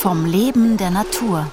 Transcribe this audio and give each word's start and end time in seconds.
vom 0.00 0.24
Leben 0.24 0.78
der 0.78 0.90
Natur. 0.90 1.52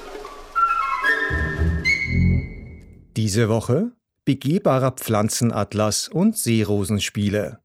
Diese 3.17 3.49
Woche 3.49 3.91
begehbarer 4.23 4.91
Pflanzenatlas 4.91 6.07
und 6.07 6.37
Seerosenspiele. 6.37 7.59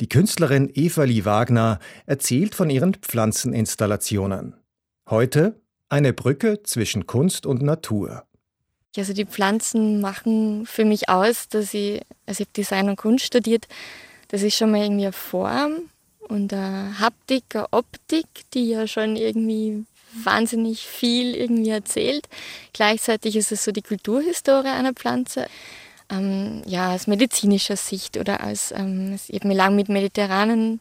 Die 0.00 0.08
Künstlerin 0.08 0.74
Evali 0.74 1.24
Wagner 1.24 1.78
erzählt 2.06 2.56
von 2.56 2.68
ihren 2.68 2.94
Pflanzeninstallationen. 2.94 4.56
Heute 5.08 5.60
eine 5.88 6.12
Brücke 6.12 6.64
zwischen 6.64 7.06
Kunst 7.06 7.46
und 7.46 7.62
Natur. 7.62 8.24
Also 8.96 9.12
die 9.12 9.24
Pflanzen 9.24 10.00
machen 10.00 10.66
für 10.66 10.84
mich 10.84 11.08
aus, 11.08 11.46
dass 11.46 11.72
ich, 11.74 12.02
also 12.26 12.40
ich 12.42 12.48
habe 12.48 12.50
Design 12.56 12.88
und 12.88 12.96
Kunst 12.96 13.24
studiert, 13.24 13.68
dass 14.26 14.42
ich 14.42 14.56
schon 14.56 14.72
mal 14.72 14.82
irgendwie 14.82 15.04
eine 15.04 15.12
Form 15.12 15.82
und 16.22 16.52
eine 16.52 16.98
Haptik, 16.98 17.44
eine 17.54 17.68
Optik, 17.70 18.26
die 18.52 18.70
ja 18.70 18.88
schon 18.88 19.14
irgendwie 19.14 19.84
wahnsinnig 20.24 20.86
viel 20.86 21.34
irgendwie 21.34 21.70
erzählt. 21.70 22.28
Gleichzeitig 22.72 23.36
ist 23.36 23.52
es 23.52 23.64
so 23.64 23.72
die 23.72 23.82
Kulturhistorie 23.82 24.68
einer 24.68 24.92
Pflanze. 24.92 25.46
Ähm, 26.10 26.62
ja, 26.66 26.94
aus 26.94 27.06
medizinischer 27.06 27.76
Sicht 27.76 28.16
oder 28.16 28.42
als, 28.42 28.72
ähm, 28.72 29.18
ich 29.28 29.34
habe 29.40 29.48
mich 29.48 29.56
lange 29.56 29.76
mit 29.76 29.88
mediterranen 29.90 30.80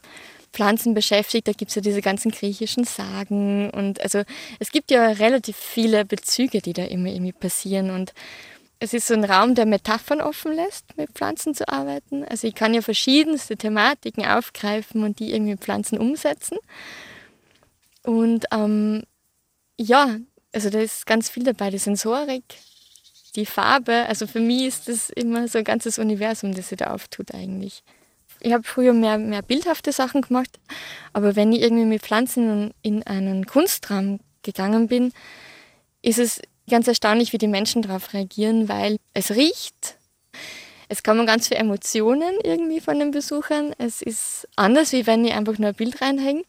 Pflanzen 0.53 0.93
beschäftigt. 0.93 1.47
Da 1.47 1.51
gibt 1.51 1.69
es 1.69 1.75
ja 1.75 1.81
diese 1.81 2.01
ganzen 2.01 2.31
griechischen 2.31 2.85
Sagen 2.85 3.69
und 3.71 4.01
also 4.01 4.23
es 4.59 4.71
gibt 4.71 4.89
ja 4.89 5.05
relativ 5.07 5.57
viele 5.57 6.05
Bezüge, 6.05 6.61
die 6.61 6.73
da 6.73 6.85
immer 6.85 7.09
irgendwie 7.09 7.33
passieren 7.33 7.91
und 7.91 8.13
es 8.79 8.93
ist 8.93 9.07
so 9.07 9.15
ein 9.15 9.23
Raum, 9.23 9.55
der 9.55 9.65
Metaphern 9.65 10.21
offen 10.21 10.53
lässt, 10.53 10.97
mit 10.97 11.09
Pflanzen 11.11 11.55
zu 11.55 11.67
arbeiten. 11.67 12.23
Also 12.23 12.47
ich 12.47 12.53
kann 12.53 12.73
ja 12.73 12.81
verschiedenste 12.81 13.57
Thematiken 13.57 14.25
aufgreifen 14.25 15.03
und 15.03 15.19
die 15.19 15.33
irgendwie 15.33 15.51
mit 15.51 15.61
Pflanzen 15.61 15.97
umsetzen. 15.97 16.57
Und 18.03 18.45
ähm, 18.51 19.03
ja, 19.79 20.17
also 20.53 20.69
da 20.69 20.79
ist 20.79 21.05
ganz 21.05 21.29
viel 21.29 21.43
dabei, 21.43 21.69
die 21.69 21.77
Sensorik, 21.77 22.43
die 23.35 23.45
Farbe. 23.45 24.05
Also 24.07 24.27
für 24.27 24.39
mich 24.39 24.63
ist 24.63 24.87
das 24.87 25.09
immer 25.09 25.47
so 25.47 25.59
ein 25.59 25.63
ganzes 25.63 25.99
Universum, 25.99 26.53
das 26.53 26.69
sich 26.69 26.77
da 26.77 26.93
auftut 26.93 27.33
eigentlich. 27.33 27.83
Ich 28.39 28.53
habe 28.53 28.63
früher 28.63 28.93
mehr, 28.93 29.17
mehr 29.17 29.41
bildhafte 29.41 29.91
Sachen 29.91 30.21
gemacht, 30.21 30.59
aber 31.13 31.35
wenn 31.35 31.53
ich 31.53 31.61
irgendwie 31.61 31.85
mit 31.85 32.03
Pflanzen 32.03 32.71
in 32.83 33.01
einen 33.03 33.47
Kunstraum 33.47 34.19
gegangen 34.43 34.87
bin, 34.87 35.11
ist 36.03 36.19
es 36.19 36.41
ganz 36.69 36.87
erstaunlich, 36.87 37.33
wie 37.33 37.39
die 37.39 37.47
Menschen 37.47 37.81
darauf 37.81 38.13
reagieren, 38.13 38.69
weil 38.69 38.97
es 39.13 39.31
riecht. 39.31 39.97
Es 40.87 41.03
kommen 41.03 41.25
ganz 41.25 41.47
viele 41.47 41.59
Emotionen 41.59 42.35
irgendwie 42.43 42.79
von 42.79 42.99
den 42.99 43.11
Besuchern. 43.11 43.73
Es 43.77 44.01
ist 44.01 44.47
anders, 44.55 44.93
wie 44.93 45.07
wenn 45.07 45.25
ich 45.25 45.33
einfach 45.33 45.57
nur 45.57 45.69
ein 45.69 45.75
Bild 45.75 46.01
reinhänge 46.01 46.43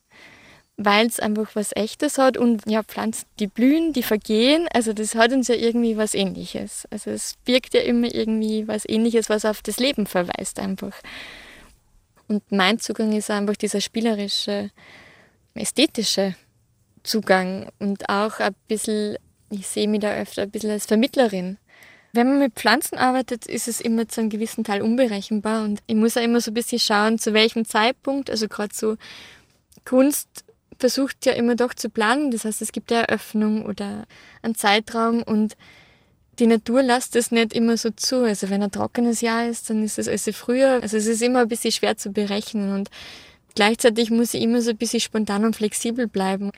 weil 0.81 1.09
es 1.09 1.19
einfach 1.19 1.51
was 1.55 1.75
Echtes 1.75 2.19
hat 2.19 2.37
und 2.37 2.63
ja, 2.71 2.85
Pflanzen, 2.85 3.27
die 3.41 3.49
blühen, 3.49 3.93
die 3.93 4.05
vergehen, 4.05 4.69
also 4.73 4.93
das 4.93 5.17
hat 5.17 5.33
uns 5.33 5.49
ja 5.49 5.57
irgendwie 5.57 5.97
was 5.97 6.15
Ähnliches. 6.15 6.87
Also 6.91 7.11
es 7.11 7.35
birgt 7.45 7.75
ja 7.75 7.81
immer 7.81 8.15
irgendwie 8.15 8.69
was 8.69 8.89
Ähnliches, 8.89 9.29
was 9.29 9.45
auf 9.45 9.61
das 9.61 9.81
Leben 9.81 10.07
verweist 10.07 10.61
einfach. 10.61 10.95
Und 12.29 12.53
mein 12.53 12.79
Zugang 12.79 13.13
ist 13.13 13.29
einfach 13.29 13.57
dieser 13.57 13.81
spielerische, 13.81 14.71
ästhetische 15.55 16.37
Zugang 17.03 17.69
und 17.81 18.09
auch 18.09 18.39
ein 18.39 18.55
bisschen, 18.69 19.17
ich 19.51 19.67
sehe 19.67 19.89
mich 19.89 20.01
da 20.01 20.15
öfter 20.15 20.43
ein 20.43 20.51
bisschen 20.51 20.71
als 20.71 20.87
Vermittlerin. 20.87 21.59
Wenn 22.13 22.29
man 22.29 22.39
mit 22.39 22.55
Pflanzen 22.55 22.99
arbeitet, 22.99 23.47
ist 23.47 23.67
es 23.67 23.81
immer 23.81 24.07
zu 24.07 24.21
einem 24.21 24.31
gewissen 24.31 24.63
Teil 24.63 24.83
unberechenbar 24.83 25.65
und 25.65 25.81
ich 25.89 25.97
muss 25.97 26.17
auch 26.17 26.23
immer 26.23 26.41
so 26.41 26.53
ein 26.53 26.55
bisschen 26.55 26.79
schauen, 26.79 27.19
zu 27.19 27.35
welchem 27.35 27.65
Zeitpunkt, 27.65 28.31
also 28.31 28.47
gerade 28.47 28.75
so 28.75 28.97
Kunst 29.85 30.45
versucht 30.79 31.27
ja 31.27 31.33
immer 31.33 31.57
doch 31.57 31.75
zu 31.75 31.91
planen. 31.91 32.31
Das 32.31 32.45
heißt, 32.45 32.63
es 32.63 32.73
gibt 32.73 32.93
eine 32.93 33.09
Eröffnung 33.09 33.67
oder 33.67 34.07
einen 34.43 34.55
Zeitraum 34.55 35.23
und 35.23 35.57
die 36.39 36.47
Natur 36.47 36.83
lässt 36.83 37.17
es 37.17 37.31
nicht 37.33 37.53
immer 37.53 37.77
so 37.77 37.91
zu. 37.91 38.23
Also 38.25 38.49
wenn 38.51 38.63
ein 38.63 38.71
trockenes 38.71 39.21
Jahr 39.21 39.47
ist, 39.49 39.71
dann 39.71 39.83
ist 39.83 39.99
es 39.99 40.09
also 40.09 40.33
früher. 40.33 40.81
Also 40.83 40.97
es 40.97 41.07
ist 41.07 41.23
immer 41.23 41.41
ein 41.41 41.49
bisschen 41.49 41.73
schwer 41.73 41.97
zu 41.97 42.11
berechnen 42.13 42.73
und 42.73 42.91
gleichzeitig 43.55 44.11
muss 44.11 44.35
ich 44.35 44.43
immer 44.43 44.63
so 44.63 44.71
ein 44.71 44.77
bisschen 44.77 45.01
spontan 45.01 45.45
und 45.45 45.57
flexibel 45.57 46.07
bleiben. 46.07 46.53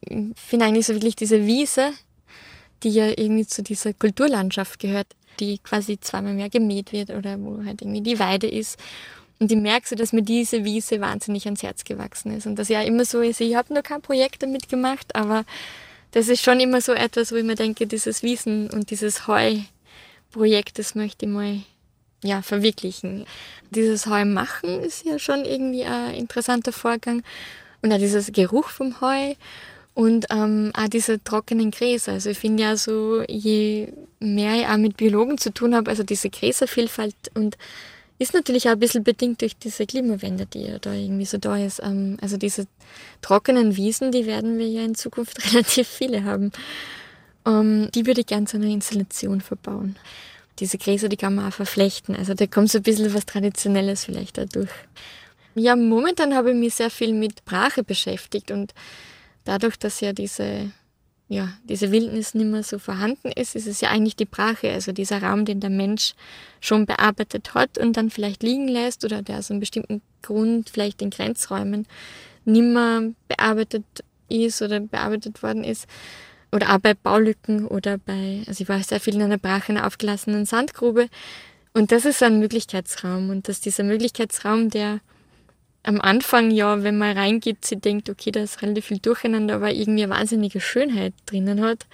Ich 0.00 0.18
finde 0.34 0.66
eigentlich 0.66 0.86
so 0.86 0.94
wirklich 0.94 1.16
diese 1.16 1.46
Wiese, 1.46 1.92
die 2.82 2.90
ja 2.90 3.06
irgendwie 3.08 3.46
zu 3.46 3.62
dieser 3.62 3.92
Kulturlandschaft 3.92 4.80
gehört, 4.80 5.06
die 5.38 5.58
quasi 5.58 6.00
zweimal 6.00 6.34
mehr 6.34 6.50
gemäht 6.50 6.92
wird 6.92 7.10
oder 7.10 7.40
wo 7.40 7.64
halt 7.64 7.82
irgendwie 7.82 8.02
die 8.02 8.18
Weide 8.18 8.48
ist. 8.48 8.78
Und 9.40 9.50
ich 9.50 9.58
merke 9.58 9.88
so, 9.88 9.96
dass 9.96 10.12
mir 10.12 10.22
diese 10.22 10.64
Wiese 10.64 11.00
wahnsinnig 11.00 11.46
ans 11.46 11.62
Herz 11.62 11.84
gewachsen 11.84 12.36
ist. 12.36 12.46
Und 12.46 12.56
dass 12.56 12.68
ja 12.68 12.82
immer 12.82 13.06
so 13.06 13.20
ist, 13.22 13.40
ich 13.40 13.54
habe 13.54 13.72
noch 13.72 13.82
kein 13.82 14.02
Projekt 14.02 14.42
damit 14.42 14.68
gemacht, 14.68 15.16
aber 15.16 15.44
das 16.12 16.28
ist 16.28 16.42
schon 16.42 16.60
immer 16.60 16.80
so 16.82 16.92
etwas, 16.92 17.32
wo 17.32 17.36
ich 17.36 17.44
mir 17.44 17.54
denke, 17.54 17.86
dieses 17.86 18.22
Wiesen 18.22 18.68
und 18.68 18.90
dieses 18.90 19.26
Heu-Projekt, 19.26 20.78
das 20.78 20.94
möchte 20.94 21.24
ich 21.24 21.32
mal 21.32 21.60
ja, 22.22 22.42
verwirklichen. 22.42 23.24
Dieses 23.70 24.06
Heu 24.06 24.26
machen 24.26 24.80
ist 24.80 25.06
ja 25.06 25.18
schon 25.18 25.46
irgendwie 25.46 25.84
ein 25.84 26.14
interessanter 26.14 26.72
Vorgang. 26.72 27.22
Und 27.80 27.92
auch 27.92 27.98
dieser 27.98 28.20
Geruch 28.30 28.68
vom 28.68 29.00
Heu 29.00 29.34
und 29.94 30.26
ähm, 30.30 30.70
auch 30.74 30.88
diese 30.88 31.22
trockenen 31.24 31.70
Gräser. 31.70 32.12
Also 32.12 32.30
ich 32.30 32.38
finde 32.38 32.64
ja 32.64 32.76
so, 32.76 33.22
je 33.26 33.88
mehr 34.18 34.56
ich 34.56 34.66
auch 34.66 34.76
mit 34.76 34.98
Biologen 34.98 35.38
zu 35.38 35.52
tun 35.52 35.74
habe, 35.74 35.90
also 35.90 36.02
diese 36.02 36.28
Gräservielfalt 36.28 37.14
und 37.34 37.56
ist 38.20 38.34
natürlich 38.34 38.68
auch 38.68 38.72
ein 38.72 38.78
bisschen 38.78 39.02
bedingt 39.02 39.40
durch 39.40 39.56
diese 39.56 39.86
Klimawende, 39.86 40.44
die 40.44 40.64
ja 40.64 40.78
da 40.78 40.92
irgendwie 40.92 41.24
so 41.24 41.38
da 41.38 41.56
ist. 41.56 41.80
Ähm, 41.82 42.18
also 42.20 42.36
diese 42.36 42.66
trockenen 43.22 43.76
Wiesen, 43.76 44.12
die 44.12 44.26
werden 44.26 44.58
wir 44.58 44.68
ja 44.68 44.84
in 44.84 44.94
Zukunft 44.94 45.42
relativ 45.52 45.88
viele 45.88 46.24
haben. 46.24 46.52
Ähm, 47.46 47.88
die 47.94 48.04
würde 48.04 48.20
ich 48.20 48.26
gerne 48.26 48.44
zu 48.44 48.58
einer 48.58 48.66
Installation 48.66 49.40
verbauen. 49.40 49.96
Diese 50.58 50.76
Gräser, 50.76 51.08
die 51.08 51.16
kann 51.16 51.34
man 51.34 51.48
auch 51.48 51.54
verflechten. 51.54 52.14
Also 52.14 52.34
da 52.34 52.46
kommt 52.46 52.70
so 52.70 52.78
ein 52.78 52.82
bisschen 52.82 53.14
was 53.14 53.24
Traditionelles 53.24 54.04
vielleicht 54.04 54.36
dadurch. 54.36 54.70
Ja, 55.54 55.74
momentan 55.74 56.34
habe 56.34 56.50
ich 56.50 56.56
mich 56.56 56.74
sehr 56.74 56.90
viel 56.90 57.14
mit 57.14 57.46
Brache 57.46 57.82
beschäftigt 57.82 58.50
und 58.50 58.74
dadurch, 59.44 59.78
dass 59.78 60.00
ja 60.00 60.12
diese 60.12 60.70
ja, 61.30 61.48
diese 61.62 61.92
Wildnis 61.92 62.34
nicht 62.34 62.50
mehr 62.50 62.64
so 62.64 62.80
vorhanden 62.80 63.30
ist, 63.30 63.54
ist 63.54 63.68
es 63.68 63.80
ja 63.80 63.90
eigentlich 63.90 64.16
die 64.16 64.24
Brache, 64.24 64.72
also 64.72 64.90
dieser 64.90 65.22
Raum, 65.22 65.44
den 65.44 65.60
der 65.60 65.70
Mensch 65.70 66.14
schon 66.60 66.86
bearbeitet 66.86 67.54
hat 67.54 67.78
und 67.78 67.96
dann 67.96 68.10
vielleicht 68.10 68.42
liegen 68.42 68.66
lässt 68.66 69.04
oder 69.04 69.22
der 69.22 69.38
aus 69.38 69.48
einem 69.48 69.60
bestimmten 69.60 70.02
Grund 70.22 70.70
vielleicht 70.70 71.00
in 71.00 71.10
Grenzräumen 71.10 71.86
nicht 72.44 72.64
mehr 72.64 73.12
bearbeitet 73.28 73.84
ist 74.28 74.60
oder 74.60 74.80
bearbeitet 74.80 75.40
worden 75.44 75.62
ist. 75.62 75.86
Oder 76.50 76.74
auch 76.74 76.78
bei 76.78 76.94
Baulücken 76.94 77.64
oder 77.64 77.98
bei, 77.98 78.42
also 78.48 78.62
ich 78.62 78.68
war 78.68 78.82
sehr 78.82 78.98
viel 78.98 79.14
in 79.14 79.22
einer 79.22 79.38
Brache, 79.38 79.70
einer 79.70 79.86
aufgelassenen 79.86 80.46
Sandgrube. 80.46 81.08
Und 81.74 81.92
das 81.92 82.06
ist 82.06 82.18
so 82.18 82.24
ein 82.24 82.40
Möglichkeitsraum. 82.40 83.30
Und 83.30 83.46
dass 83.46 83.60
dieser 83.60 83.84
Möglichkeitsraum, 83.84 84.68
der 84.68 84.98
am 85.82 86.00
Anfang 86.00 86.50
ja, 86.50 86.82
wenn 86.82 86.98
man 86.98 87.16
reingeht, 87.16 87.64
sie 87.64 87.76
denkt, 87.76 88.10
okay, 88.10 88.30
da 88.30 88.42
ist 88.42 88.62
relativ 88.62 88.86
viel 88.86 88.98
Durcheinander, 88.98 89.54
aber 89.56 89.72
irgendwie 89.72 90.02
eine 90.02 90.12
wahnsinnige 90.12 90.60
Schönheit 90.60 91.14
drinnen 91.26 91.62
hat. 91.62 91.86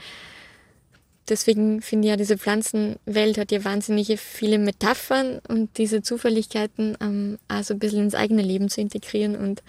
Deswegen 1.29 1.83
finde 1.83 2.07
ich 2.07 2.11
ja, 2.11 2.17
diese 2.17 2.39
Pflanzenwelt 2.39 3.39
hat 3.39 3.51
ja 3.51 3.65
wahnsinnige 3.65 4.17
viele 4.17 4.59
Metaphern 4.59 5.41
und 5.49 5.77
diese 5.77 6.03
Zufälligkeiten 6.03 6.97
ähm, 7.01 7.39
auch 7.49 7.65
so 7.65 7.75
ein 7.75 7.81
bisschen 7.81 8.05
ins 8.05 8.15
eigene 8.15 8.43
Leben 8.43 8.69
zu 8.69 8.81
integrieren 8.81 9.35
und 9.37 9.63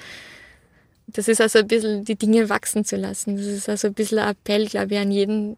das 1.08 1.28
ist 1.28 1.40
also 1.40 1.60
ein 1.60 1.68
bisschen 1.68 2.04
die 2.04 2.18
Dinge 2.18 2.50
wachsen 2.50 2.84
zu 2.84 2.98
lassen. 2.98 3.38
Das 3.38 3.46
ist 3.46 3.70
also 3.70 3.88
ein 3.88 3.94
bisschen 3.94 4.20
ein 4.20 4.30
Appell, 4.32 4.68
glaube 4.68 4.94
ich, 4.94 5.00
an 5.00 5.12
jeden 5.12 5.58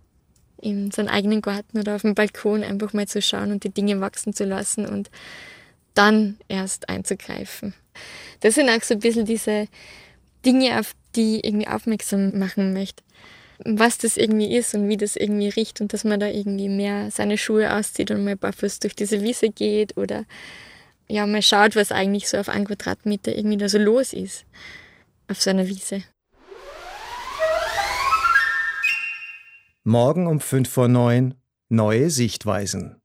in 0.62 0.92
seinem 0.92 1.08
eigenen 1.08 1.42
Garten 1.42 1.80
oder 1.80 1.96
auf 1.96 2.02
dem 2.02 2.16
Balkon 2.16 2.64
einfach 2.64 2.94
mal 2.94 3.08
zu 3.08 3.22
schauen 3.22 3.52
und 3.52 3.64
die 3.64 3.70
Dinge 3.70 4.00
wachsen 4.00 4.34
zu 4.34 4.46
lassen 4.46 4.86
und 4.86 5.10
dann 5.94 6.38
erst 6.48 6.90
einzugreifen. 6.90 7.74
Das 8.40 8.56
sind 8.56 8.70
auch 8.70 8.82
so 8.82 8.94
ein 8.94 9.00
bisschen 9.00 9.26
diese 9.26 9.68
Dinge, 10.46 10.80
auf 10.80 10.94
die 11.16 11.38
ich 11.38 11.46
irgendwie 11.46 11.68
aufmerksam 11.68 12.38
machen 12.38 12.74
möchte. 12.74 13.04
Was 13.66 13.98
das 13.98 14.16
irgendwie 14.16 14.56
ist 14.56 14.74
und 14.74 14.88
wie 14.88 14.96
das 14.96 15.18
irgendwie 15.18 15.50
riecht 15.50 15.82
und 15.82 15.92
dass 15.92 16.06
man 16.06 16.20
da 16.20 16.28
irgendwie 16.28 16.70
mehr 16.70 17.12
seine 17.12 17.38
Schuhe 17.38 17.74
auszieht 17.74 18.10
und 18.12 18.24
mal 18.24 18.38
barfuß 18.38 18.80
durch 18.80 18.96
diese 18.96 19.22
Wiese 19.22 19.50
geht 19.50 19.98
oder 19.98 20.26
ja, 21.10 21.26
mal 21.26 21.42
schaut, 21.42 21.76
was 21.76 21.92
eigentlich 21.92 22.30
so 22.30 22.38
auf 22.38 22.48
einen 22.48 22.66
Quadratmeter 22.66 23.36
irgendwie 23.36 23.58
da 23.58 23.68
so 23.68 23.78
los 23.78 24.14
ist 24.14 24.46
auf 25.30 25.42
so 25.42 25.52
Wiese. 25.52 26.04
Morgen 29.84 30.28
um 30.28 30.40
5 30.40 30.70
vor 30.70 30.88
9 30.88 31.36
neue 31.70 32.10
Sichtweisen. 32.10 32.99